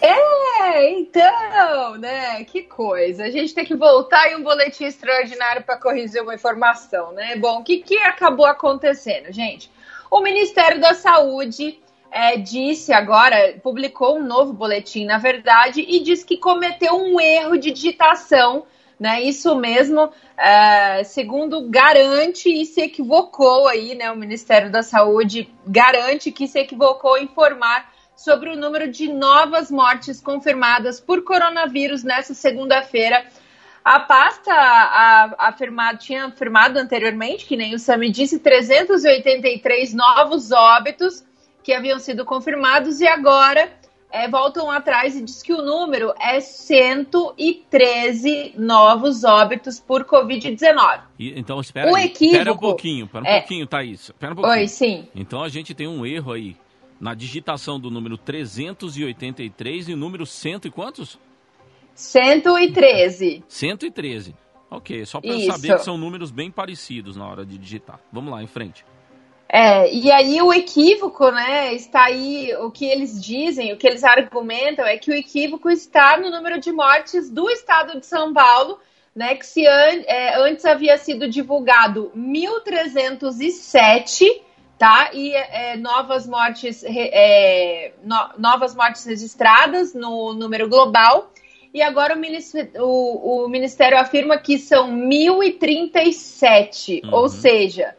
É, 0.00 0.98
então, 0.98 1.96
né? 1.96 2.44
Que 2.44 2.62
coisa. 2.62 3.24
A 3.24 3.30
gente 3.30 3.54
tem 3.54 3.64
que 3.64 3.76
voltar 3.76 4.30
em 4.32 4.36
um 4.36 4.42
boletim 4.42 4.84
extraordinário 4.84 5.62
para 5.62 5.76
corrigir 5.76 6.22
uma 6.22 6.34
informação, 6.34 7.12
né? 7.12 7.36
Bom, 7.36 7.60
o 7.60 7.64
que, 7.64 7.78
que 7.78 7.98
acabou 7.98 8.46
acontecendo, 8.46 9.30
gente? 9.32 9.70
O 10.10 10.20
Ministério 10.20 10.80
da 10.80 10.94
Saúde 10.94 11.78
é, 12.10 12.36
disse 12.36 12.92
agora, 12.92 13.58
publicou 13.62 14.18
um 14.18 14.24
novo 14.24 14.52
boletim, 14.52 15.04
na 15.04 15.18
verdade, 15.18 15.84
e 15.86 16.00
diz 16.00 16.24
que 16.24 16.36
cometeu 16.36 16.94
um 16.94 17.20
erro 17.20 17.56
de 17.56 17.70
digitação. 17.70 18.64
Né, 18.98 19.20
isso 19.20 19.54
mesmo, 19.54 20.10
é, 20.38 21.04
segundo 21.04 21.68
garante 21.68 22.48
e 22.48 22.64
se 22.64 22.80
equivocou 22.80 23.68
aí, 23.68 23.94
né? 23.94 24.10
O 24.10 24.16
Ministério 24.16 24.72
da 24.72 24.82
Saúde 24.82 25.52
garante 25.66 26.32
que 26.32 26.48
se 26.48 26.58
equivocou 26.60 27.18
em 27.18 27.24
informar 27.24 27.92
sobre 28.16 28.48
o 28.48 28.56
número 28.56 28.90
de 28.90 29.12
novas 29.12 29.70
mortes 29.70 30.18
confirmadas 30.18 30.98
por 30.98 31.22
coronavírus 31.24 32.02
nessa 32.02 32.32
segunda-feira 32.32 33.22
a 33.86 34.00
pasta 34.00 34.52
a, 34.52 35.46
afirmado, 35.46 35.98
tinha 35.98 36.24
afirmado 36.24 36.76
anteriormente, 36.76 37.46
que 37.46 37.56
nem 37.56 37.72
o 37.72 37.78
Sami 37.78 38.10
disse, 38.10 38.40
383 38.40 39.94
novos 39.94 40.50
óbitos 40.50 41.24
que 41.62 41.72
haviam 41.72 42.00
sido 42.00 42.24
confirmados 42.24 43.00
e 43.00 43.06
agora 43.06 43.72
é, 44.10 44.28
voltam 44.28 44.68
atrás 44.72 45.14
e 45.14 45.22
diz 45.22 45.40
que 45.40 45.52
o 45.52 45.62
número 45.62 46.12
é 46.18 46.40
113 46.40 48.54
novos 48.58 49.22
óbitos 49.22 49.78
por 49.78 50.04
Covid-19. 50.04 51.02
Então, 51.20 51.60
espera, 51.60 51.88
o 51.88 51.96
equívoco, 51.96 52.24
espera 52.24 52.52
um 52.52 52.58
pouquinho, 52.58 53.04
espera 53.04 53.22
um 53.22 53.28
é, 53.28 53.38
pouquinho, 53.38 53.68
Thaís. 53.68 54.00
Espera 54.00 54.32
um 54.32 54.34
pouquinho. 54.34 54.58
Oi, 54.58 54.66
sim. 54.66 55.06
Então, 55.14 55.44
a 55.44 55.48
gente 55.48 55.72
tem 55.74 55.86
um 55.86 56.04
erro 56.04 56.32
aí 56.32 56.56
na 57.00 57.14
digitação 57.14 57.78
do 57.78 57.88
número 57.88 58.18
383 58.18 59.90
e 59.90 59.92
o 59.92 59.96
número 59.96 60.26
cento 60.26 60.66
e 60.66 60.72
quantos? 60.72 61.20
113. 61.96 63.42
113. 63.48 64.34
Ok, 64.70 65.04
só 65.06 65.20
para 65.20 65.40
saber 65.40 65.76
que 65.76 65.82
são 65.82 65.96
números 65.96 66.30
bem 66.30 66.50
parecidos 66.50 67.16
na 67.16 67.26
hora 67.26 67.46
de 67.46 67.56
digitar. 67.56 67.98
Vamos 68.12 68.32
lá, 68.32 68.42
em 68.42 68.46
frente. 68.46 68.84
É, 69.48 69.94
e 69.94 70.10
aí 70.10 70.42
o 70.42 70.52
equívoco, 70.52 71.30
né, 71.30 71.72
está 71.72 72.06
aí, 72.06 72.52
o 72.56 72.68
que 72.70 72.84
eles 72.84 73.22
dizem, 73.22 73.72
o 73.72 73.76
que 73.76 73.86
eles 73.86 74.02
argumentam 74.02 74.84
é 74.84 74.98
que 74.98 75.08
o 75.10 75.14
equívoco 75.14 75.70
está 75.70 76.18
no 76.18 76.30
número 76.30 76.58
de 76.58 76.72
mortes 76.72 77.30
do 77.30 77.48
estado 77.48 78.00
de 78.00 78.06
São 78.06 78.34
Paulo, 78.34 78.80
né, 79.14 79.36
que 79.36 79.46
se 79.46 79.64
an 79.64 80.02
é, 80.06 80.36
antes 80.40 80.64
havia 80.64 80.98
sido 80.98 81.28
divulgado 81.28 82.10
1.307, 82.16 84.42
tá, 84.76 85.10
e 85.12 85.32
é, 85.32 85.76
novas 85.76 86.26
mortes, 86.26 86.82
é, 86.84 87.92
no, 88.02 88.30
novas 88.36 88.74
mortes 88.74 89.06
registradas 89.06 89.94
no 89.94 90.34
número 90.34 90.68
global, 90.68 91.30
e 91.76 91.82
agora 91.82 92.14
o 92.14 92.18
Ministério, 92.18 92.82
o, 92.82 93.44
o 93.44 93.48
ministério 93.50 93.98
afirma 93.98 94.38
que 94.38 94.56
são 94.56 94.90
1.037, 94.90 97.04
uhum. 97.04 97.10
ou 97.12 97.28
seja 97.28 97.94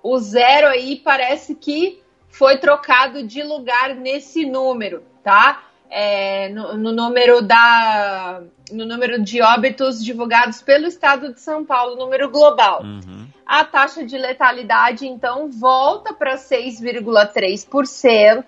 o 0.00 0.16
zero 0.16 0.68
aí 0.68 0.94
parece 0.94 1.56
que 1.56 2.00
foi 2.28 2.58
trocado 2.58 3.26
de 3.26 3.42
lugar 3.42 3.96
nesse 3.96 4.46
número, 4.46 5.02
tá? 5.24 5.64
É, 5.90 6.50
no, 6.50 6.76
no, 6.76 6.92
número 6.92 7.42
da 7.42 8.42
no 8.70 8.86
número 8.86 9.20
de 9.20 9.42
óbitos 9.42 10.04
divulgados 10.04 10.62
pelo 10.62 10.86
Estado 10.86 11.34
de 11.34 11.40
São 11.40 11.64
Paulo, 11.64 11.96
número 11.96 12.30
global. 12.30 12.84
Uhum. 12.84 13.26
A 13.44 13.64
taxa 13.64 14.04
de 14.04 14.16
letalidade 14.16 15.04
então 15.04 15.50
volta 15.50 16.14
para 16.14 16.36
6,3%, 16.36 18.44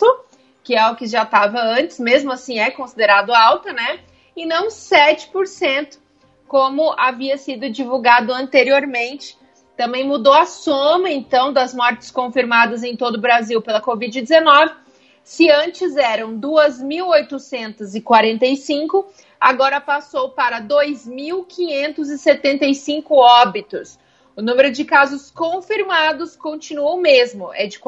que 0.62 0.76
é 0.76 0.88
o 0.88 0.94
que 0.94 1.08
já 1.08 1.24
estava 1.24 1.58
antes, 1.58 1.98
mesmo 1.98 2.30
assim 2.30 2.60
é 2.60 2.70
considerado 2.70 3.34
alta, 3.34 3.72
né? 3.72 3.98
E 4.38 4.46
não 4.46 4.68
7%, 4.68 5.98
como 6.46 6.94
havia 6.96 7.36
sido 7.36 7.68
divulgado 7.68 8.32
anteriormente 8.32 9.36
também 9.76 10.06
mudou 10.06 10.32
a 10.32 10.46
soma, 10.46 11.10
então, 11.10 11.52
das 11.52 11.74
mortes 11.74 12.12
confirmadas 12.12 12.84
em 12.84 12.96
todo 12.96 13.16
o 13.16 13.20
Brasil 13.20 13.60
pela 13.60 13.82
Covid-19. 13.82 14.76
Se 15.24 15.50
antes 15.50 15.96
eram 15.96 16.38
2.845, 16.38 19.06
agora 19.40 19.80
passou 19.80 20.30
para 20.30 20.62
2.575 20.62 23.10
óbitos. 23.10 23.98
O 24.36 24.42
número 24.42 24.70
de 24.70 24.84
casos 24.84 25.32
confirmados 25.32 26.36
continua 26.36 26.92
o 26.92 27.00
mesmo, 27.00 27.52
é 27.54 27.66
de 27.66 27.80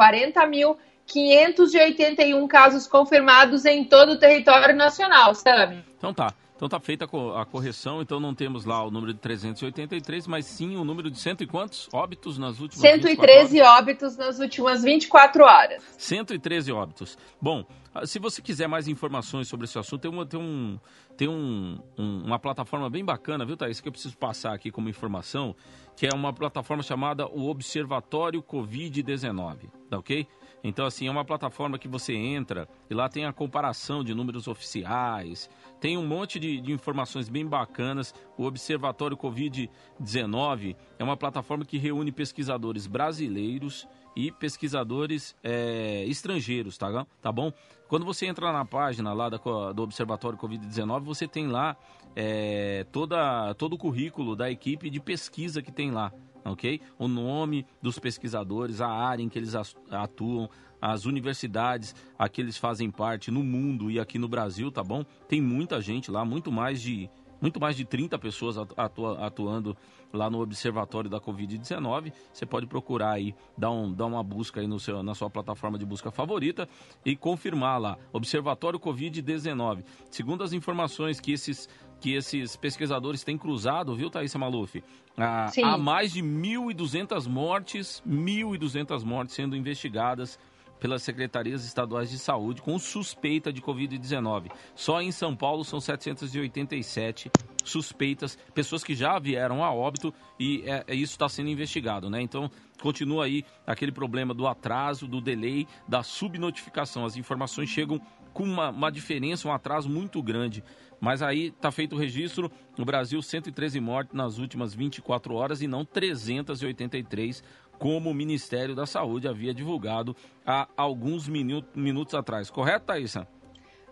40.581 1.15 2.47
casos 2.47 2.87
confirmados 2.87 3.65
em 3.65 3.85
todo 3.85 4.13
o 4.13 4.19
território 4.19 4.75
nacional, 4.75 5.35
Sami. 5.35 5.85
Então 5.97 6.15
tá. 6.15 6.33
Então 6.61 6.69
tá 6.69 6.79
feita 6.79 7.07
a 7.07 7.47
correção, 7.47 8.03
então 8.03 8.21
não 8.21 8.35
temos 8.35 8.67
lá 8.67 8.85
o 8.85 8.91
número 8.91 9.15
de 9.15 9.19
383, 9.19 10.27
mas 10.27 10.45
sim 10.45 10.77
o 10.77 10.85
número 10.85 11.11
de 11.11 11.19
cento 11.19 11.43
e 11.43 11.47
quantos 11.47 11.89
óbitos 11.91 12.37
nas 12.37 12.61
últimas 12.61 12.83
113 12.83 13.63
óbitos 13.63 14.15
nas 14.19 14.39
últimas 14.39 14.83
24 14.83 15.43
horas. 15.43 15.83
113 15.97 16.71
óbitos. 16.71 17.17
Bom, 17.41 17.65
ah, 17.95 18.07
se 18.07 18.19
você 18.19 18.43
quiser 18.43 18.69
mais 18.69 18.89
informações 18.89 19.49
sobre 19.49 19.65
esse 19.65 19.79
assunto, 19.79 20.03
tem 20.03 20.11
uma, 20.11 20.27
tem 20.27 20.39
um, 20.39 20.79
tem 21.17 21.29
um, 21.29 21.79
um, 21.99 22.25
uma 22.27 22.39
plataforma 22.39 22.91
bem 22.91 23.03
bacana, 23.03 23.47
viu, 23.47 23.57
Thaís, 23.57 23.81
que 23.81 23.89
eu 23.89 23.93
preciso 23.93 24.19
passar 24.19 24.53
aqui 24.53 24.71
como 24.71 24.87
informação, 24.87 25.57
que 25.97 26.07
é 26.07 26.11
uma 26.15 26.31
plataforma 26.31 26.83
chamada 26.83 27.27
o 27.27 27.49
Observatório 27.49 28.43
Covid-19, 28.43 29.71
tá 29.89 29.99
ok? 29.99 30.29
Então, 30.63 30.85
assim, 30.85 31.07
é 31.07 31.11
uma 31.11 31.25
plataforma 31.25 31.79
que 31.79 31.89
você 31.89 32.15
entra 32.15 32.69
e 32.89 32.95
lá 32.95 33.09
tem 33.09 33.25
a 33.25 33.33
comparação 33.33 34.05
de 34.05 34.15
números 34.15 34.47
oficiais, 34.47 35.49
tem 35.81 35.97
um 35.97 36.07
monte 36.07 36.39
de, 36.39 36.61
de 36.61 36.73
informações 36.73 37.29
bem 37.29 37.47
bacanas. 37.47 38.15
O 38.37 38.45
Observatório 38.45 39.17
Covid-19 39.17 40.77
é 40.99 41.05
uma 41.05 41.17
plataforma 41.17 41.65
que 41.65 41.79
reúne 41.79 42.13
pesquisadores 42.13 42.87
brasileiros 42.87 43.89
e 44.15 44.31
pesquisadores 44.31 45.37
é, 45.43 46.05
estrangeiros, 46.07 46.77
tá, 46.77 47.07
tá 47.23 47.33
bom? 47.33 47.53
Quando 47.89 48.05
você 48.05 48.27
entra 48.27 48.53
na 48.53 48.65
página 48.65 49.13
lá 49.13 49.29
da, 49.29 49.39
do 49.39 49.83
Observatório 49.83 50.39
Covid-19, 50.39 51.01
você 51.01 51.27
tem 51.27 51.47
lá 51.47 51.77
é, 52.15 52.85
toda, 52.93 53.55
todo 53.55 53.75
o 53.75 53.79
currículo 53.79 54.37
da 54.37 54.51
equipe 54.51 54.91
de 54.91 55.01
pesquisa 55.01 55.63
que 55.63 55.73
tem 55.73 55.91
lá, 55.91 56.13
ok? 56.45 56.81
O 56.99 57.09
nome 57.09 57.67
dos 57.83 57.99
pesquisadores, 57.99 58.81
a 58.81 58.89
área 58.89 59.23
em 59.23 59.29
que 59.29 59.39
eles 59.39 59.55
atuam, 59.91 60.49
as 60.81 61.05
universidades 61.05 61.95
a 62.19 62.29
que 62.29 62.41
eles 62.41 62.57
fazem 62.57 62.91
parte 62.91 63.31
no 63.31 63.43
mundo 63.43 63.91
e 63.91 64.01
aqui 64.01 64.19
no 64.19 64.29
Brasil, 64.29 64.71
tá 64.71 64.83
bom? 64.83 65.05
Tem 65.29 65.41
muita 65.41 65.81
gente 65.81 66.11
lá, 66.11 66.25
muito 66.25 66.51
mais 66.51 66.81
de 66.81 67.11
muito 67.41 67.59
mais 67.59 67.75
de 67.75 67.85
30 67.85 68.19
pessoas 68.19 68.57
atua, 68.77 69.27
atuando 69.27 69.75
lá 70.13 70.29
no 70.29 70.41
Observatório 70.41 71.09
da 71.09 71.19
Covid-19. 71.19 72.13
Você 72.33 72.45
pode 72.45 72.67
procurar 72.67 73.13
aí, 73.13 73.35
dar, 73.57 73.71
um, 73.71 73.93
dar 73.93 74.07
uma 74.07 74.23
busca 74.23 74.61
aí 74.61 74.67
no 74.67 74.79
seu, 74.79 75.03
na 75.03 75.15
sua 75.15 75.31
plataforma 75.31 75.79
de 75.79 75.87
busca 75.87 76.11
favorita 76.11 76.69
e 77.05 77.17
confirmar 77.17 77.81
lá, 77.81 77.97
Observatório 78.13 78.79
Covid-19. 78.79 79.85
Segundo 80.11 80.45
as 80.45 80.53
informações 80.53 81.19
que 81.19 81.33
esses, 81.33 81.67
que 82.01 82.15
esses 82.15 82.57
pesquisadores 82.57 83.23
têm 83.23 83.37
cruzado, 83.37 83.95
viu, 83.95 84.11
Thaisa 84.11 84.39
Maluf? 84.39 84.83
Ah, 85.17 85.51
há 85.63 85.77
mais 85.77 86.13
de 86.13 86.23
1.200 86.23 87.27
mortes, 87.29 88.03
1.200 88.09 89.05
mortes 89.05 89.35
sendo 89.35 89.55
investigadas 89.55 90.39
pelas 90.81 91.03
secretarias 91.03 91.65
estaduais 91.65 92.11
de 92.11 92.19
saúde 92.19 92.63
com 92.63 92.79
suspeita 92.79 93.53
de 93.53 93.61
Covid-19. 93.61 94.51
Só 94.75 95.01
em 95.03 95.13
São 95.13 95.37
Paulo 95.37 95.63
são 95.63 95.79
787 95.79 97.31
suspeitas, 97.63 98.39
pessoas 98.55 98.83
que 98.83 98.95
já 98.95 99.19
vieram 99.19 99.63
a 99.63 99.73
óbito 99.73 100.13
e 100.39 100.63
é, 100.65 100.85
é 100.89 100.95
isso 100.95 101.13
está 101.13 101.29
sendo 101.29 101.51
investigado, 101.51 102.09
né? 102.09 102.23
Então, 102.23 102.51
continua 102.81 103.27
aí 103.27 103.45
aquele 103.67 103.93
problema 103.93 104.33
do 104.33 104.47
atraso, 104.47 105.07
do 105.07 105.21
delay, 105.21 105.69
da 105.87 106.03
subnotificação. 106.03 107.05
As 107.05 107.17
informações 107.17 107.69
chegam 107.69 108.01
com 108.33 108.45
uma, 108.45 108.71
uma 108.71 108.91
diferença, 108.91 109.49
um 109.49 109.53
atraso 109.53 109.89
muito 109.89 110.23
grande. 110.23 110.63
Mas 111.01 111.23
aí 111.23 111.47
está 111.47 111.71
feito 111.71 111.97
o 111.97 111.99
registro, 111.99 112.51
no 112.77 112.85
Brasil 112.85 113.21
113 113.23 113.81
mortes 113.81 114.15
nas 114.15 114.39
últimas 114.39 114.75
24 114.75 115.35
horas 115.35 115.63
e 115.63 115.67
não 115.67 115.85
383 115.85 117.43
como 117.79 118.11
o 118.11 118.15
Ministério 118.15 118.75
da 118.75 118.85
Saúde 118.85 119.27
havia 119.27 119.55
divulgado 119.55 120.15
há 120.47 120.69
alguns 120.77 121.27
minutos 121.27 122.15
atrás. 122.15 122.51
Correto, 122.51 122.87
Thaisa? 122.87 123.27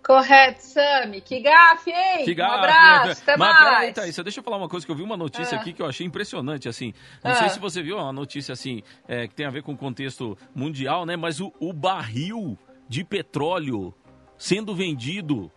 Correto, 0.05 0.63
Sami. 0.63 1.21
Que 1.23 1.41
gafe, 1.41 1.91
hein? 1.91 2.25
Que 2.25 2.35
gafe, 2.35 2.51
um 2.51 2.59
abraço, 2.59 3.23
até 3.23 3.37
Mas, 3.37 3.49
mais. 3.49 3.59
Peraí, 3.59 3.93
Thaisa, 3.93 4.23
deixa 4.23 4.41
eu 4.41 4.45
falar 4.45 4.59
uma 4.59 4.69
coisa 4.69 4.85
que 4.85 4.93
eu 4.93 4.97
vi 4.97 5.03
uma 5.03 5.17
notícia 5.17 5.57
ah. 5.57 5.61
aqui 5.61 5.73
que 5.73 5.83
eu 5.83 5.87
achei 5.87 6.07
impressionante, 6.07 6.69
assim. 6.69 6.93
Não 7.25 7.33
ah. 7.33 7.35
sei 7.35 7.49
se 7.49 7.59
você 7.59 7.83
viu 7.83 7.97
uma 7.97 8.13
notícia, 8.13 8.53
assim, 8.53 8.83
é, 9.07 9.27
que 9.27 9.35
tem 9.35 9.47
a 9.47 9.51
ver 9.51 9.63
com 9.63 9.73
o 9.73 9.77
contexto 9.77 10.37
mundial, 10.55 11.05
né? 11.07 11.17
Mas 11.17 11.41
o, 11.41 11.53
o 11.59 11.73
barril 11.73 12.59
de 12.89 13.05
petróleo 13.05 13.95
sendo 14.39 14.75
vendido 14.75 15.51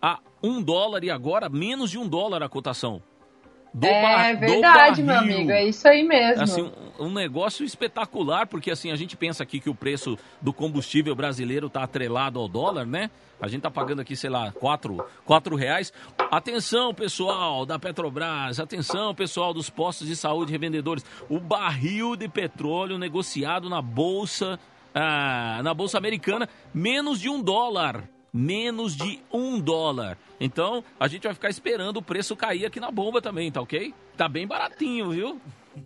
a 0.00 0.18
um 0.42 0.60
dólar 0.60 1.04
e 1.04 1.10
agora 1.10 1.48
menos 1.48 1.90
de 1.90 1.98
um 1.98 2.08
dólar 2.08 2.42
a 2.42 2.48
cotação. 2.48 3.02
Do 3.74 3.86
é 3.86 4.34
verdade, 4.34 5.02
meu 5.02 5.16
amigo, 5.16 5.50
é 5.50 5.64
isso 5.64 5.88
aí 5.88 6.04
mesmo. 6.04 6.42
Assim, 6.42 6.70
um, 6.98 7.06
um, 7.06 7.12
negócio 7.12 7.64
espetacular, 7.64 8.46
porque 8.46 8.70
assim, 8.70 8.90
a 8.90 8.96
gente 8.96 9.16
pensa 9.16 9.42
aqui 9.42 9.58
que 9.58 9.70
o 9.70 9.74
preço 9.74 10.18
do 10.42 10.52
combustível 10.52 11.14
brasileiro 11.14 11.68
está 11.68 11.82
atrelado 11.82 12.38
ao 12.38 12.46
dólar, 12.46 12.84
né? 12.84 13.10
A 13.40 13.48
gente 13.48 13.62
tá 13.62 13.70
pagando 13.70 14.02
aqui, 14.02 14.14
sei 14.14 14.28
lá, 14.28 14.52
quatro, 14.52 15.02
quatro 15.24 15.56
reais. 15.56 15.90
Atenção, 16.30 16.92
pessoal 16.92 17.64
da 17.64 17.78
Petrobras, 17.78 18.60
atenção, 18.60 19.14
pessoal 19.14 19.54
dos 19.54 19.70
postos 19.70 20.06
de 20.06 20.16
saúde 20.16 20.52
revendedores. 20.52 21.02
O 21.30 21.40
barril 21.40 22.14
de 22.14 22.28
petróleo 22.28 22.98
negociado 22.98 23.70
na 23.70 23.80
bolsa, 23.80 24.60
ah, 24.94 25.62
na 25.64 25.72
bolsa 25.72 25.96
americana, 25.96 26.46
menos 26.74 27.18
de 27.18 27.30
um 27.30 27.42
dólar 27.42 28.04
menos 28.32 28.96
de 28.96 29.20
um 29.32 29.60
dólar. 29.60 30.16
Então, 30.40 30.82
a 30.98 31.06
gente 31.06 31.24
vai 31.24 31.34
ficar 31.34 31.50
esperando 31.50 31.98
o 31.98 32.02
preço 32.02 32.34
cair 32.34 32.64
aqui 32.64 32.80
na 32.80 32.90
bomba 32.90 33.20
também, 33.20 33.50
tá 33.52 33.60
ok? 33.60 33.94
Tá 34.16 34.28
bem 34.28 34.46
baratinho, 34.46 35.10
viu? 35.10 35.40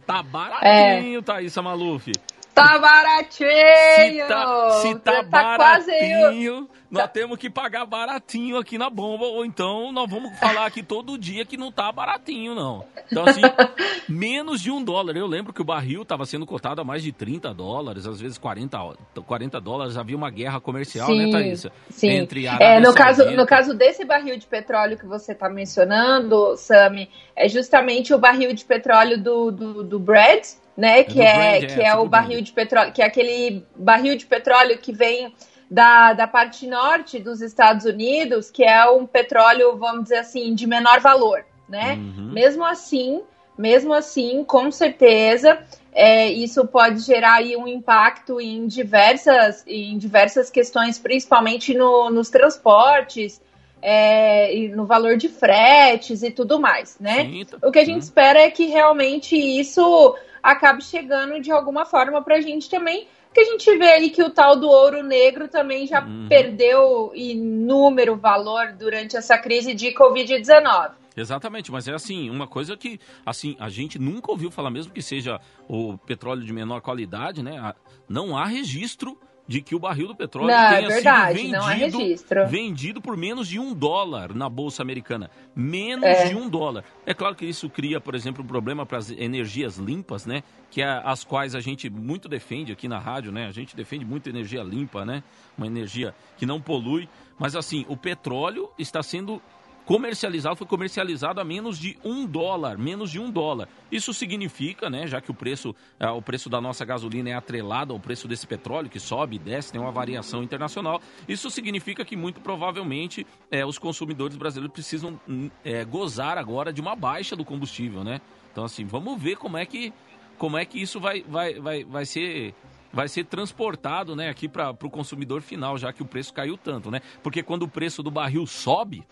Tá 0.06 0.22
baratinho, 0.22 1.18
é. 1.18 1.22
Thaís 1.22 1.56
Maluf. 1.56 2.12
Tá 2.56 2.78
baratinho! 2.78 3.50
Se 3.50 4.28
tá, 4.28 4.70
se 4.80 4.94
tá, 5.00 5.24
tá 5.24 5.58
baratinho, 5.58 6.66
nós 6.90 7.02
tá. 7.02 7.08
temos 7.08 7.36
que 7.36 7.50
pagar 7.50 7.84
baratinho 7.84 8.56
aqui 8.56 8.78
na 8.78 8.88
bomba, 8.88 9.26
ou 9.26 9.44
então 9.44 9.92
nós 9.92 10.08
vamos 10.08 10.38
falar 10.38 10.64
aqui 10.64 10.82
todo 10.82 11.18
dia 11.18 11.44
que 11.44 11.58
não 11.58 11.70
tá 11.70 11.92
baratinho, 11.92 12.54
não. 12.54 12.82
Então, 13.12 13.26
assim, 13.26 13.42
menos 14.08 14.62
de 14.62 14.70
um 14.70 14.82
dólar. 14.82 15.14
Eu 15.18 15.26
lembro 15.26 15.52
que 15.52 15.60
o 15.60 15.64
barril 15.66 16.00
estava 16.00 16.24
sendo 16.24 16.46
cotado 16.46 16.80
a 16.80 16.84
mais 16.84 17.02
de 17.02 17.12
30 17.12 17.52
dólares, 17.52 18.06
às 18.06 18.18
vezes 18.18 18.38
40, 18.38 18.78
40 19.26 19.60
dólares. 19.60 19.98
Havia 19.98 20.16
uma 20.16 20.30
guerra 20.30 20.58
comercial, 20.58 21.08
né, 21.08 21.14
sim, 21.14 21.26
né, 21.26 21.32
Thaís? 21.32 21.66
Sim. 21.90 22.08
Entre 22.08 22.48
a 22.48 22.56
é, 22.58 22.80
no 22.80 22.94
caso 22.94 23.30
No 23.32 23.44
caso 23.44 23.74
desse 23.74 24.02
barril 24.02 24.38
de 24.38 24.46
petróleo 24.46 24.96
que 24.96 25.04
você 25.04 25.32
está 25.32 25.50
mencionando, 25.50 26.56
Sami, 26.56 27.10
é 27.36 27.50
justamente 27.50 28.14
o 28.14 28.18
barril 28.18 28.54
de 28.54 28.64
petróleo 28.64 29.22
do, 29.22 29.50
do, 29.50 29.84
do 29.84 29.98
Brad, 29.98 30.42
né? 30.76 31.00
É 31.00 31.04
que 31.04 31.20
é, 31.20 31.58
é, 31.58 31.66
que 31.66 31.80
é, 31.80 31.88
é 31.88 31.94
o 31.94 32.06
barril 32.06 32.40
de 32.40 32.52
petróleo, 32.52 32.92
que 32.92 33.02
é 33.02 33.06
aquele 33.06 33.64
barril 33.74 34.16
de 34.16 34.26
petróleo 34.26 34.78
que 34.78 34.92
vem 34.92 35.34
da, 35.70 36.12
da 36.12 36.26
parte 36.26 36.66
norte 36.66 37.18
dos 37.18 37.40
Estados 37.40 37.86
Unidos, 37.86 38.50
que 38.50 38.62
é 38.62 38.88
um 38.88 39.06
petróleo, 39.06 39.76
vamos 39.76 40.04
dizer 40.04 40.18
assim, 40.18 40.54
de 40.54 40.66
menor 40.66 41.00
valor, 41.00 41.44
né? 41.68 41.94
Uhum. 41.94 42.32
Mesmo 42.32 42.64
assim, 42.64 43.22
mesmo 43.58 43.92
assim, 43.92 44.44
com 44.44 44.70
certeza, 44.70 45.58
é, 45.92 46.30
isso 46.30 46.66
pode 46.66 47.00
gerar 47.00 47.36
aí 47.36 47.56
um 47.56 47.66
impacto 47.66 48.40
em 48.40 48.66
diversas, 48.66 49.64
em 49.66 49.96
diversas 49.96 50.50
questões, 50.50 50.98
principalmente 50.98 51.72
no, 51.74 52.10
nos 52.10 52.28
transportes, 52.28 53.40
é, 53.82 54.68
no 54.74 54.86
valor 54.86 55.16
de 55.16 55.28
fretes 55.28 56.22
e 56.22 56.30
tudo 56.30 56.58
mais, 56.60 56.98
né? 56.98 57.24
Sim, 57.24 57.44
tá. 57.44 57.58
O 57.66 57.70
que 57.70 57.78
a 57.78 57.84
gente 57.84 58.02
espera 58.02 58.40
é 58.40 58.50
que 58.50 58.66
realmente 58.66 59.36
isso 59.36 60.16
acabe 60.42 60.82
chegando 60.82 61.40
de 61.40 61.50
alguma 61.50 61.84
forma 61.84 62.22
para 62.22 62.36
a 62.36 62.40
gente 62.40 62.70
também, 62.70 63.06
porque 63.26 63.40
a 63.40 63.44
gente 63.44 63.76
vê 63.76 63.90
aí 63.92 64.10
que 64.10 64.22
o 64.22 64.30
tal 64.30 64.56
do 64.58 64.68
ouro 64.68 65.02
negro 65.02 65.48
também 65.48 65.86
já 65.86 66.02
uhum. 66.02 66.26
perdeu 66.28 67.12
inúmero 67.14 68.16
valor 68.16 68.72
durante 68.72 69.16
essa 69.16 69.36
crise 69.36 69.74
de 69.74 69.92
Covid-19. 69.92 70.92
Exatamente, 71.16 71.72
mas 71.72 71.88
é 71.88 71.94
assim, 71.94 72.28
uma 72.28 72.46
coisa 72.46 72.76
que 72.76 73.00
assim, 73.24 73.56
a 73.58 73.70
gente 73.70 73.98
nunca 73.98 74.30
ouviu 74.30 74.50
falar, 74.50 74.70
mesmo 74.70 74.92
que 74.92 75.00
seja 75.00 75.40
o 75.66 75.96
petróleo 75.98 76.44
de 76.44 76.52
menor 76.52 76.82
qualidade, 76.82 77.42
né? 77.42 77.74
Não 78.08 78.36
há 78.36 78.44
registro 78.44 79.18
de 79.46 79.60
que 79.60 79.74
o 79.74 79.78
barril 79.78 80.08
do 80.08 80.16
petróleo 80.16 80.48
não, 80.48 80.68
tenha 80.70 80.86
é 80.86 80.88
verdade, 80.88 81.38
sido 81.38 81.62
vendido, 81.62 82.46
vendido 82.48 83.00
por 83.00 83.16
menos 83.16 83.48
de 83.48 83.58
um 83.58 83.72
dólar 83.72 84.34
na 84.34 84.48
Bolsa 84.48 84.82
Americana. 84.82 85.30
Menos 85.54 86.04
é. 86.04 86.28
de 86.28 86.34
um 86.34 86.48
dólar. 86.48 86.84
É 87.04 87.14
claro 87.14 87.34
que 87.34 87.46
isso 87.46 87.70
cria, 87.70 88.00
por 88.00 88.14
exemplo, 88.14 88.42
um 88.42 88.46
problema 88.46 88.84
para 88.84 88.98
as 88.98 89.10
energias 89.10 89.76
limpas, 89.76 90.26
né? 90.26 90.42
Que 90.70 90.82
é 90.82 91.00
as 91.04 91.22
quais 91.22 91.54
a 91.54 91.60
gente 91.60 91.88
muito 91.88 92.28
defende 92.28 92.72
aqui 92.72 92.88
na 92.88 92.98
rádio, 92.98 93.30
né? 93.30 93.46
A 93.46 93.52
gente 93.52 93.76
defende 93.76 94.04
muito 94.04 94.28
energia 94.28 94.62
limpa, 94.62 95.04
né? 95.04 95.22
Uma 95.56 95.66
energia 95.66 96.14
que 96.36 96.44
não 96.44 96.60
polui. 96.60 97.08
Mas 97.38 97.54
assim, 97.54 97.84
o 97.88 97.96
petróleo 97.96 98.68
está 98.78 99.02
sendo 99.02 99.40
comercializado, 99.86 100.56
foi 100.56 100.66
comercializado 100.66 101.40
a 101.40 101.44
menos 101.44 101.78
de 101.78 101.96
um 102.04 102.26
dólar, 102.26 102.76
menos 102.76 103.10
de 103.10 103.20
um 103.20 103.30
dólar. 103.30 103.68
Isso 103.90 104.12
significa, 104.12 104.90
né, 104.90 105.06
já 105.06 105.20
que 105.20 105.30
o 105.30 105.34
preço, 105.34 105.74
é, 105.98 106.10
o 106.10 106.20
preço 106.20 106.50
da 106.50 106.60
nossa 106.60 106.84
gasolina 106.84 107.30
é 107.30 107.34
atrelado 107.34 107.94
ao 107.94 108.00
preço 108.00 108.26
desse 108.26 108.46
petróleo, 108.46 108.90
que 108.90 108.98
sobe 108.98 109.36
e 109.36 109.38
desce, 109.38 109.72
tem 109.72 109.80
uma 109.80 109.92
variação 109.92 110.42
internacional, 110.42 111.00
isso 111.28 111.48
significa 111.50 112.04
que 112.04 112.16
muito 112.16 112.40
provavelmente 112.40 113.24
é, 113.48 113.64
os 113.64 113.78
consumidores 113.78 114.36
brasileiros 114.36 114.72
precisam 114.72 115.20
é, 115.64 115.84
gozar 115.84 116.36
agora 116.36 116.72
de 116.72 116.80
uma 116.80 116.96
baixa 116.96 117.36
do 117.36 117.44
combustível, 117.44 118.02
né? 118.02 118.20
Então, 118.50 118.64
assim, 118.64 118.84
vamos 118.84 119.22
ver 119.22 119.36
como 119.36 119.56
é 119.56 119.64
que, 119.64 119.92
como 120.36 120.58
é 120.58 120.64
que 120.64 120.82
isso 120.82 120.98
vai, 120.98 121.22
vai, 121.22 121.54
vai, 121.60 121.84
vai 121.84 122.04
ser 122.04 122.54
vai 122.92 123.08
ser 123.08 123.24
transportado 123.24 124.16
né, 124.16 124.30
aqui 124.30 124.48
para 124.48 124.70
o 124.70 124.88
consumidor 124.88 125.42
final, 125.42 125.76
já 125.76 125.92
que 125.92 126.02
o 126.02 126.06
preço 126.06 126.32
caiu 126.32 126.56
tanto, 126.56 126.90
né? 126.90 127.02
Porque 127.22 127.42
quando 127.42 127.64
o 127.64 127.68
preço 127.68 128.02
do 128.02 128.10
barril 128.10 128.46
sobe, 128.46 129.04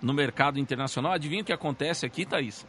no 0.00 0.12
mercado 0.12 0.58
internacional, 0.58 1.12
adivinha 1.12 1.42
o 1.42 1.44
que 1.44 1.52
acontece 1.52 2.06
aqui, 2.06 2.24
Thaís? 2.24 2.66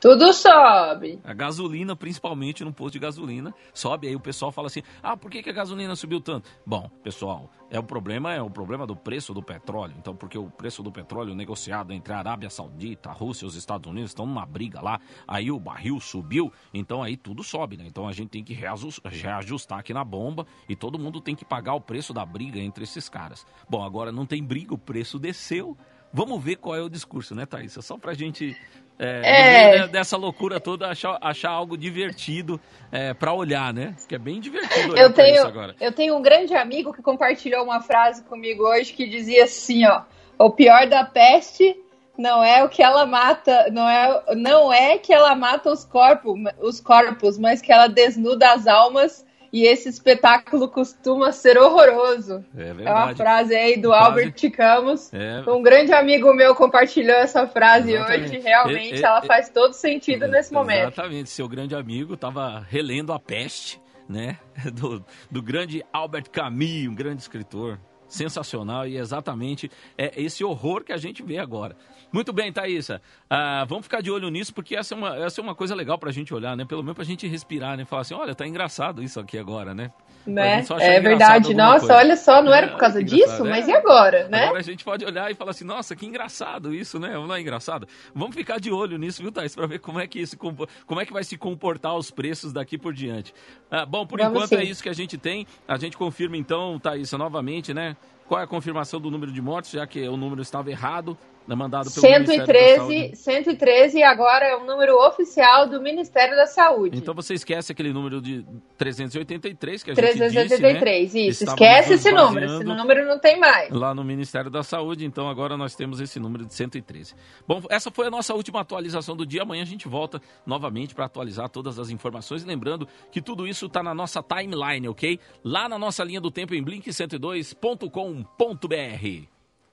Tudo 0.00 0.32
sobe. 0.32 1.18
A 1.24 1.34
gasolina, 1.34 1.96
principalmente 1.96 2.64
no 2.64 2.72
posto 2.72 2.92
de 2.92 3.00
gasolina, 3.00 3.52
sobe. 3.74 4.06
Aí 4.06 4.14
o 4.14 4.20
pessoal 4.20 4.52
fala 4.52 4.68
assim: 4.68 4.82
ah, 5.02 5.16
por 5.16 5.28
que, 5.28 5.42
que 5.42 5.50
a 5.50 5.52
gasolina 5.52 5.96
subiu 5.96 6.20
tanto? 6.20 6.48
Bom, 6.64 6.88
pessoal, 7.02 7.50
é 7.68 7.80
o 7.80 7.82
problema, 7.82 8.32
é 8.32 8.40
o 8.40 8.48
problema 8.48 8.86
do 8.86 8.94
preço 8.94 9.34
do 9.34 9.42
petróleo. 9.42 9.94
Então, 9.98 10.14
porque 10.14 10.38
o 10.38 10.48
preço 10.48 10.84
do 10.84 10.92
petróleo 10.92 11.34
negociado 11.34 11.92
entre 11.92 12.12
a 12.12 12.18
Arábia 12.18 12.48
Saudita, 12.48 13.10
a 13.10 13.12
Rússia 13.12 13.44
e 13.44 13.48
os 13.48 13.56
Estados 13.56 13.90
Unidos 13.90 14.12
estão 14.12 14.24
numa 14.24 14.46
briga 14.46 14.80
lá. 14.80 15.00
Aí 15.26 15.50
o 15.50 15.58
barril 15.58 15.98
subiu, 15.98 16.52
então 16.72 17.02
aí 17.02 17.16
tudo 17.16 17.42
sobe, 17.42 17.76
né? 17.76 17.84
Então 17.84 18.06
a 18.06 18.12
gente 18.12 18.30
tem 18.30 18.44
que 18.44 18.54
reajustar 18.54 19.80
aqui 19.80 19.92
na 19.92 20.04
bomba 20.04 20.46
e 20.68 20.76
todo 20.76 20.96
mundo 20.96 21.20
tem 21.20 21.34
que 21.34 21.44
pagar 21.44 21.74
o 21.74 21.80
preço 21.80 22.14
da 22.14 22.24
briga 22.24 22.60
entre 22.60 22.84
esses 22.84 23.08
caras. 23.08 23.44
Bom, 23.68 23.82
agora 23.82 24.12
não 24.12 24.24
tem 24.24 24.44
briga, 24.44 24.74
o 24.74 24.78
preço 24.78 25.18
desceu. 25.18 25.76
Vamos 26.12 26.42
ver 26.42 26.56
qual 26.56 26.74
é 26.74 26.80
o 26.80 26.88
discurso, 26.88 27.34
né, 27.34 27.44
Thaís? 27.46 27.76
Só 27.80 27.98
pra 27.98 28.14
gente, 28.14 28.56
é, 28.98 29.76
é... 29.76 29.88
dessa 29.88 30.16
loucura 30.16 30.58
toda, 30.58 30.88
achar, 30.88 31.18
achar 31.20 31.50
algo 31.50 31.76
divertido 31.76 32.60
é, 32.90 33.12
para 33.14 33.32
olhar, 33.32 33.72
né? 33.72 33.94
Que 34.08 34.14
é 34.14 34.18
bem 34.18 34.40
divertido 34.40 34.96
eu 34.96 35.12
tenho, 35.12 35.46
agora. 35.46 35.74
Eu 35.80 35.92
tenho 35.92 36.16
um 36.16 36.22
grande 36.22 36.54
amigo 36.54 36.92
que 36.92 37.02
compartilhou 37.02 37.62
uma 37.62 37.80
frase 37.80 38.22
comigo 38.24 38.64
hoje 38.64 38.92
que 38.92 39.08
dizia 39.08 39.44
assim, 39.44 39.84
ó, 39.86 40.02
o 40.38 40.50
pior 40.50 40.86
da 40.88 41.04
peste 41.04 41.76
não 42.16 42.42
é 42.42 42.64
o 42.64 42.68
que 42.68 42.82
ela 42.82 43.06
mata, 43.06 43.70
não 43.70 43.88
é, 43.88 44.34
não 44.34 44.72
é 44.72 44.98
que 44.98 45.12
ela 45.12 45.34
mata 45.36 45.70
os 45.70 45.84
corpos, 45.84 46.34
os 46.60 46.80
corpos, 46.80 47.38
mas 47.38 47.62
que 47.62 47.72
ela 47.72 47.86
desnuda 47.86 48.52
as 48.52 48.66
almas 48.66 49.24
e 49.52 49.64
esse 49.64 49.88
espetáculo 49.88 50.68
costuma 50.68 51.32
ser 51.32 51.58
horroroso. 51.58 52.44
É, 52.56 52.64
verdade. 52.72 52.88
é 52.88 52.92
uma 52.92 53.16
frase 53.16 53.54
aí 53.54 53.76
do 53.80 53.88
frase... 53.88 54.04
Albert 54.04 54.50
Camus. 54.52 55.12
É... 55.12 55.42
Um 55.50 55.62
grande 55.62 55.92
amigo 55.92 56.32
meu 56.34 56.54
compartilhou 56.54 57.16
essa 57.16 57.46
frase 57.46 57.92
Exatamente. 57.92 58.36
hoje. 58.36 58.38
Realmente 58.38 58.94
é, 58.94 59.00
é, 59.00 59.02
ela 59.02 59.22
faz 59.22 59.48
todo 59.48 59.72
sentido 59.72 60.26
nesse 60.28 60.52
momento. 60.52 60.92
Exatamente. 60.92 61.30
Seu 61.30 61.48
grande 61.48 61.74
amigo 61.74 62.14
estava 62.14 62.66
relendo 62.68 63.12
A 63.12 63.18
Peste, 63.18 63.80
né? 64.08 64.38
Do, 64.72 65.04
do 65.30 65.42
grande 65.42 65.84
Albert 65.92 66.30
Camus, 66.30 66.88
um 66.88 66.94
grande 66.94 67.22
escritor. 67.22 67.78
Sensacional 68.08 68.86
e 68.86 68.96
exatamente 68.96 69.70
é 69.96 70.20
esse 70.20 70.42
horror 70.42 70.82
que 70.82 70.92
a 70.92 70.96
gente 70.96 71.22
vê 71.22 71.38
agora. 71.38 71.76
Muito 72.10 72.32
bem, 72.32 72.50
Thaísa. 72.50 73.02
Ah, 73.28 73.64
vamos 73.68 73.84
ficar 73.84 74.00
de 74.00 74.10
olho 74.10 74.30
nisso, 74.30 74.54
porque 74.54 74.74
essa 74.74 74.94
é 74.94 74.96
uma, 74.96 75.16
essa 75.16 75.40
é 75.40 75.44
uma 75.44 75.54
coisa 75.54 75.74
legal 75.74 75.98
pra 75.98 76.10
gente 76.10 76.32
olhar, 76.32 76.56
né? 76.56 76.64
Pelo 76.64 76.82
menos 76.82 76.96
pra 76.96 77.04
gente 77.04 77.26
respirar, 77.26 77.76
né? 77.76 77.84
Falar 77.84 78.02
assim, 78.02 78.14
olha, 78.14 78.34
tá 78.34 78.46
engraçado 78.46 79.02
isso 79.02 79.20
aqui 79.20 79.36
agora, 79.36 79.74
né? 79.74 79.92
Né? 80.28 80.62
É 80.78 81.00
verdade. 81.00 81.54
Nossa, 81.54 81.86
coisa. 81.86 81.96
olha 81.96 82.16
só, 82.16 82.42
não 82.42 82.52
era 82.52 82.66
é, 82.66 82.70
por 82.70 82.78
causa 82.78 83.02
disso, 83.02 83.46
é. 83.46 83.48
mas 83.48 83.66
e 83.66 83.72
agora, 83.72 84.28
né? 84.28 84.44
Agora 84.44 84.58
a 84.58 84.62
gente 84.62 84.84
pode 84.84 85.04
olhar 85.04 85.30
e 85.30 85.34
falar 85.34 85.52
assim, 85.52 85.64
nossa, 85.64 85.96
que 85.96 86.04
engraçado 86.04 86.74
isso, 86.74 86.98
né? 86.98 87.14
Não 87.14 87.34
é 87.34 87.40
engraçado? 87.40 87.88
Vamos 88.14 88.36
ficar 88.36 88.60
de 88.60 88.70
olho 88.70 88.98
nisso, 88.98 89.22
viu, 89.22 89.32
Thaís? 89.32 89.54
Pra 89.54 89.66
ver 89.66 89.78
como 89.78 89.98
é 89.98 90.06
que, 90.06 90.20
isso, 90.20 90.36
como 90.36 91.00
é 91.00 91.06
que 91.06 91.12
vai 91.12 91.24
se 91.24 91.38
comportar 91.38 91.96
os 91.96 92.10
preços 92.10 92.52
daqui 92.52 92.76
por 92.76 92.92
diante. 92.92 93.32
Ah, 93.70 93.86
bom, 93.86 94.06
por 94.06 94.18
Vamos 94.18 94.34
enquanto 94.34 94.52
é 94.52 94.56
sim. 94.56 94.62
é 94.62 94.70
isso 94.70 94.82
que 94.82 94.88
a 94.88 94.94
gente 94.94 95.16
tem. 95.16 95.46
A 95.66 95.78
gente 95.78 95.96
confirma 95.96 96.36
então, 96.36 96.78
Thaís, 96.78 97.10
novamente, 97.12 97.72
né? 97.72 97.96
Qual 98.28 98.38
é 98.38 98.44
a 98.44 98.46
confirmação 98.46 99.00
do 99.00 99.10
número 99.10 99.32
de 99.32 99.40
mortes, 99.40 99.70
já 99.70 99.86
que 99.86 100.06
o 100.06 100.16
número 100.16 100.42
estava 100.42 100.70
errado? 100.70 101.16
Né, 101.48 101.54
mandado 101.54 101.90
pelo 101.90 102.06
113, 102.06 103.16
113 103.16 104.02
agora 104.02 104.44
é 104.44 104.54
o 104.54 104.66
número 104.66 104.98
oficial 104.98 105.66
do 105.66 105.80
Ministério 105.80 106.36
da 106.36 106.44
Saúde. 106.44 106.98
Então 106.98 107.14
você 107.14 107.32
esquece 107.32 107.72
aquele 107.72 107.90
número 107.90 108.20
de 108.20 108.44
383 108.76 109.82
que 109.82 109.92
a 109.92 109.94
383, 109.94 110.50
gente 110.50 110.60
383, 110.60 111.14
né? 111.14 111.20
isso. 111.22 111.44
Esquece 111.44 111.94
esse 111.94 112.12
número, 112.12 112.44
esse 112.44 112.64
número 112.64 113.06
não 113.06 113.18
tem 113.18 113.40
mais. 113.40 113.70
Lá 113.70 113.94
no 113.94 114.04
Ministério 114.04 114.50
da 114.50 114.62
Saúde, 114.62 115.06
então 115.06 115.26
agora 115.26 115.56
nós 115.56 115.74
temos 115.74 116.02
esse 116.02 116.20
número 116.20 116.44
de 116.44 116.52
113. 116.52 117.14
Bom, 117.46 117.62
essa 117.70 117.90
foi 117.90 118.08
a 118.08 118.10
nossa 118.10 118.34
última 118.34 118.60
atualização 118.60 119.16
do 119.16 119.24
dia. 119.24 119.40
Amanhã 119.40 119.62
a 119.62 119.66
gente 119.66 119.88
volta 119.88 120.20
novamente 120.44 120.94
para 120.94 121.06
atualizar 121.06 121.48
todas 121.48 121.78
as 121.78 121.88
informações. 121.88 122.44
Lembrando 122.44 122.86
que 123.10 123.22
tudo 123.22 123.46
isso 123.46 123.64
está 123.64 123.82
na 123.82 123.94
nossa 123.94 124.22
timeline, 124.22 124.86
ok? 124.86 125.18
Lá 125.42 125.66
na 125.66 125.78
nossa 125.78 126.04
linha 126.04 126.20
do 126.20 126.30
tempo 126.30 126.54
em 126.54 126.62
blink102.com.br. 126.62 128.17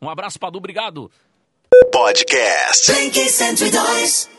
Um 0.01 0.09
abraço, 0.09 0.39
Padu, 0.39 0.57
obrigado. 0.57 1.11
Podcast. 1.91 2.91
Blink 2.91 3.29
102. 3.29 4.34